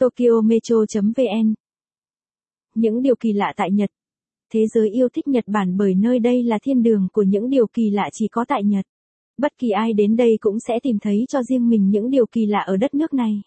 TokyoMetro.vn 0.00 1.54
Những 2.74 3.02
điều 3.02 3.14
kỳ 3.20 3.32
lạ 3.32 3.52
tại 3.56 3.70
Nhật 3.70 3.90
Thế 4.52 4.66
giới 4.66 4.90
yêu 4.90 5.08
thích 5.08 5.28
Nhật 5.28 5.44
Bản 5.46 5.76
bởi 5.76 5.94
nơi 5.94 6.18
đây 6.18 6.42
là 6.42 6.58
thiên 6.62 6.82
đường 6.82 7.08
của 7.12 7.22
những 7.22 7.50
điều 7.50 7.66
kỳ 7.66 7.90
lạ 7.90 8.08
chỉ 8.12 8.28
có 8.28 8.44
tại 8.48 8.64
Nhật. 8.64 8.84
Bất 9.38 9.52
kỳ 9.58 9.70
ai 9.70 9.92
đến 9.92 10.16
đây 10.16 10.38
cũng 10.40 10.60
sẽ 10.60 10.74
tìm 10.82 10.98
thấy 10.98 11.24
cho 11.28 11.42
riêng 11.42 11.68
mình 11.68 11.90
những 11.90 12.10
điều 12.10 12.26
kỳ 12.26 12.46
lạ 12.46 12.58
ở 12.58 12.76
đất 12.76 12.94
nước 12.94 13.14
này. 13.14 13.42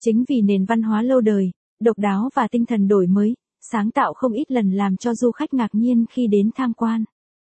Chính 0.00 0.24
vì 0.28 0.42
nền 0.42 0.64
văn 0.64 0.82
hóa 0.82 1.02
lâu 1.02 1.20
đời, 1.20 1.50
độc 1.80 1.98
đáo 1.98 2.28
và 2.34 2.48
tinh 2.48 2.66
thần 2.66 2.88
đổi 2.88 3.06
mới, 3.06 3.34
sáng 3.60 3.90
tạo 3.90 4.14
không 4.14 4.32
ít 4.32 4.50
lần 4.50 4.70
làm 4.70 4.96
cho 4.96 5.14
du 5.14 5.30
khách 5.30 5.54
ngạc 5.54 5.70
nhiên 5.72 6.04
khi 6.10 6.26
đến 6.26 6.50
tham 6.54 6.72
quan. 6.74 7.04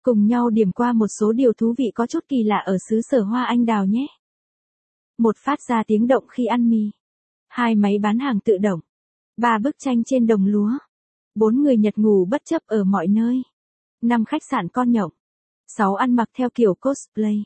Cùng 0.03 0.27
nhau 0.27 0.49
điểm 0.49 0.71
qua 0.71 0.93
một 0.93 1.07
số 1.19 1.31
điều 1.31 1.53
thú 1.53 1.73
vị 1.77 1.91
có 1.95 2.07
chút 2.07 2.25
kỳ 2.27 2.43
lạ 2.43 2.57
ở 2.65 2.77
xứ 2.89 3.01
sở 3.01 3.21
hoa 3.21 3.43
anh 3.43 3.65
đào 3.65 3.85
nhé. 3.85 4.07
Một 5.17 5.35
phát 5.37 5.59
ra 5.61 5.83
tiếng 5.87 6.07
động 6.07 6.23
khi 6.27 6.45
ăn 6.45 6.69
mì. 6.69 6.89
Hai 7.53 7.75
máy 7.75 7.99
bán 7.99 8.19
hàng 8.19 8.39
tự 8.39 8.57
động. 8.57 8.79
Ba 9.37 9.59
bức 9.63 9.75
tranh 9.79 10.03
trên 10.03 10.27
đồng 10.27 10.45
lúa. 10.45 10.71
Bốn 11.35 11.61
người 11.61 11.77
Nhật 11.77 11.97
ngủ 11.97 12.25
bất 12.25 12.41
chấp 12.45 12.61
ở 12.65 12.83
mọi 12.83 13.07
nơi. 13.07 13.41
Năm 14.01 14.25
khách 14.25 14.41
sạn 14.51 14.67
con 14.67 14.91
nhộng. 14.91 15.11
Sáu 15.67 15.95
ăn 15.95 16.15
mặc 16.15 16.29
theo 16.37 16.49
kiểu 16.55 16.73
cosplay. 16.75 17.43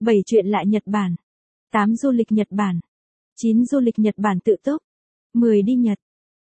Bảy 0.00 0.16
chuyện 0.26 0.46
lạ 0.46 0.62
Nhật 0.66 0.82
Bản. 0.86 1.14
Tám 1.72 1.96
du 1.96 2.10
lịch 2.10 2.32
Nhật 2.32 2.46
Bản. 2.50 2.80
Chín 3.36 3.64
du 3.64 3.80
lịch 3.80 3.98
Nhật 3.98 4.14
Bản 4.18 4.40
tự 4.44 4.56
túc. 4.62 4.82
Mười 5.34 5.62
đi 5.62 5.74
Nhật. 5.74 5.98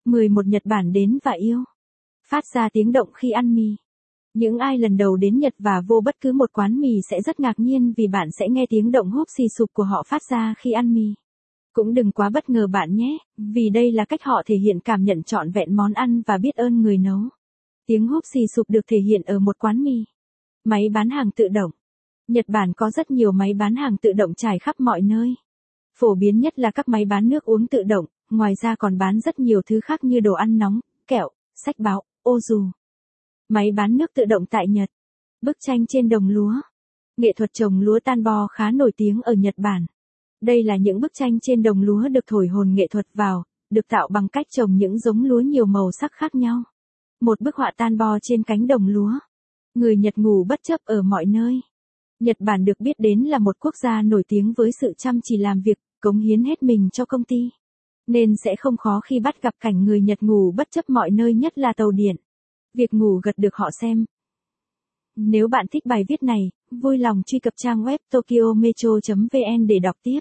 Mười 0.04 0.28
một 0.28 0.46
Nhật 0.46 0.62
Bản 0.64 0.92
đến 0.92 1.18
và 1.24 1.32
yêu. 1.32 1.64
Phát 2.28 2.44
ra 2.54 2.68
tiếng 2.72 2.92
động 2.92 3.08
khi 3.14 3.30
ăn 3.30 3.54
mì. 3.54 3.76
Những 4.34 4.58
ai 4.58 4.78
lần 4.78 4.96
đầu 4.96 5.16
đến 5.16 5.38
Nhật 5.38 5.54
và 5.58 5.80
vô 5.86 6.00
bất 6.04 6.20
cứ 6.20 6.32
một 6.32 6.52
quán 6.52 6.80
mì 6.80 7.00
sẽ 7.10 7.22
rất 7.22 7.40
ngạc 7.40 7.58
nhiên 7.58 7.92
vì 7.96 8.06
bạn 8.06 8.28
sẽ 8.38 8.48
nghe 8.48 8.66
tiếng 8.68 8.92
động 8.92 9.10
húp 9.10 9.28
xì 9.36 9.44
sụp 9.58 9.72
của 9.72 9.84
họ 9.84 10.02
phát 10.06 10.22
ra 10.22 10.54
khi 10.58 10.72
ăn 10.72 10.94
mì. 10.94 11.14
Cũng 11.74 11.94
đừng 11.94 12.12
quá 12.12 12.30
bất 12.30 12.50
ngờ 12.50 12.66
bạn 12.66 12.94
nhé, 12.94 13.18
vì 13.36 13.70
đây 13.70 13.92
là 13.92 14.04
cách 14.04 14.22
họ 14.22 14.42
thể 14.46 14.56
hiện 14.56 14.80
cảm 14.80 15.04
nhận 15.04 15.22
trọn 15.22 15.50
vẹn 15.50 15.76
món 15.76 15.92
ăn 15.92 16.22
và 16.26 16.38
biết 16.38 16.54
ơn 16.54 16.82
người 16.82 16.98
nấu. 16.98 17.20
Tiếng 17.86 18.06
húp 18.06 18.24
xì 18.32 18.40
sụp 18.56 18.70
được 18.70 18.80
thể 18.86 18.98
hiện 18.98 19.22
ở 19.22 19.38
một 19.38 19.58
quán 19.58 19.82
mì. 19.82 20.04
Máy 20.64 20.88
bán 20.94 21.10
hàng 21.10 21.30
tự 21.30 21.48
động. 21.48 21.70
Nhật 22.28 22.44
Bản 22.48 22.72
có 22.76 22.90
rất 22.90 23.10
nhiều 23.10 23.32
máy 23.32 23.54
bán 23.54 23.76
hàng 23.76 23.96
tự 23.96 24.12
động 24.12 24.34
trải 24.34 24.58
khắp 24.58 24.80
mọi 24.80 25.00
nơi. 25.02 25.34
Phổ 25.98 26.14
biến 26.14 26.40
nhất 26.40 26.58
là 26.58 26.70
các 26.70 26.88
máy 26.88 27.04
bán 27.04 27.28
nước 27.28 27.44
uống 27.44 27.66
tự 27.66 27.82
động, 27.82 28.06
ngoài 28.30 28.54
ra 28.62 28.76
còn 28.76 28.98
bán 28.98 29.20
rất 29.20 29.38
nhiều 29.38 29.62
thứ 29.66 29.80
khác 29.80 30.04
như 30.04 30.20
đồ 30.20 30.32
ăn 30.32 30.58
nóng, 30.58 30.80
kẹo, 31.06 31.28
sách 31.54 31.78
báo, 31.78 32.02
ô 32.22 32.40
dù. 32.40 32.64
Máy 33.48 33.70
bán 33.76 33.96
nước 33.96 34.10
tự 34.14 34.24
động 34.24 34.46
tại 34.46 34.68
Nhật. 34.68 34.90
Bức 35.42 35.56
tranh 35.60 35.86
trên 35.88 36.08
đồng 36.08 36.28
lúa. 36.28 36.52
Nghệ 37.16 37.32
thuật 37.36 37.50
trồng 37.52 37.80
lúa 37.80 37.98
tan 38.04 38.22
bo 38.22 38.46
khá 38.46 38.70
nổi 38.70 38.92
tiếng 38.96 39.22
ở 39.22 39.32
Nhật 39.32 39.54
Bản. 39.56 39.86
Đây 40.44 40.62
là 40.62 40.76
những 40.76 41.00
bức 41.00 41.12
tranh 41.14 41.40
trên 41.40 41.62
đồng 41.62 41.82
lúa 41.82 42.08
được 42.08 42.24
thổi 42.26 42.48
hồn 42.48 42.74
nghệ 42.74 42.86
thuật 42.90 43.06
vào, 43.14 43.44
được 43.70 43.88
tạo 43.88 44.08
bằng 44.12 44.28
cách 44.28 44.46
trồng 44.50 44.76
những 44.76 44.98
giống 44.98 45.24
lúa 45.24 45.40
nhiều 45.40 45.66
màu 45.66 45.90
sắc 46.00 46.12
khác 46.12 46.34
nhau. 46.34 46.62
Một 47.20 47.40
bức 47.40 47.56
họa 47.56 47.72
tan 47.76 47.96
bo 47.98 48.18
trên 48.22 48.42
cánh 48.42 48.66
đồng 48.66 48.86
lúa. 48.86 49.12
Người 49.74 49.96
Nhật 49.96 50.18
ngủ 50.18 50.44
bất 50.48 50.60
chấp 50.62 50.80
ở 50.84 51.02
mọi 51.02 51.24
nơi. 51.24 51.60
Nhật 52.20 52.36
Bản 52.40 52.64
được 52.64 52.80
biết 52.80 52.92
đến 52.98 53.20
là 53.20 53.38
một 53.38 53.56
quốc 53.58 53.74
gia 53.82 54.02
nổi 54.02 54.22
tiếng 54.28 54.52
với 54.56 54.70
sự 54.80 54.92
chăm 54.98 55.20
chỉ 55.22 55.36
làm 55.36 55.60
việc, 55.60 55.78
cống 56.00 56.18
hiến 56.18 56.44
hết 56.44 56.62
mình 56.62 56.88
cho 56.92 57.04
công 57.04 57.24
ty. 57.24 57.50
Nên 58.06 58.34
sẽ 58.44 58.56
không 58.58 58.76
khó 58.76 59.00
khi 59.00 59.20
bắt 59.20 59.42
gặp 59.42 59.54
cảnh 59.60 59.84
người 59.84 60.00
Nhật 60.00 60.22
ngủ 60.22 60.52
bất 60.56 60.70
chấp 60.70 60.90
mọi 60.90 61.10
nơi 61.10 61.34
nhất 61.34 61.58
là 61.58 61.72
tàu 61.76 61.90
điện. 61.90 62.16
Việc 62.74 62.94
ngủ 62.94 63.20
gật 63.22 63.38
được 63.38 63.54
họ 63.54 63.70
xem. 63.80 64.04
Nếu 65.16 65.48
bạn 65.48 65.66
thích 65.70 65.86
bài 65.86 66.04
viết 66.08 66.22
này, 66.22 66.50
vui 66.70 66.98
lòng 66.98 67.22
truy 67.26 67.38
cập 67.38 67.54
trang 67.56 67.84
web 67.84 67.98
tokyometro.vn 68.10 69.66
để 69.66 69.78
đọc 69.78 69.96
tiếp. 70.02 70.20